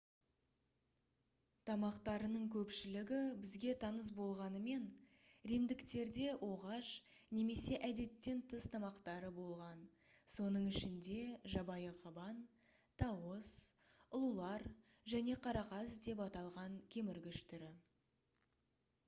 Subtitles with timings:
[1.69, 4.85] тамақтарының көпшілігі бізге таныс болғанымен
[5.51, 6.93] римдіктерде оғаш
[7.39, 9.83] немесе әдеттен тыс тамақтары болған
[10.37, 11.17] соның ішінде
[11.57, 12.39] жабайы қабан
[13.03, 13.51] тауыс
[14.21, 14.65] ұлулар
[15.15, 17.69] және қарақас деп аталған кеміргіш түрі